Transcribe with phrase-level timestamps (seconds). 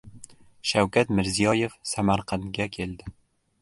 [0.69, 3.19] Shavkat Mirziyoyev Samarqandga keldi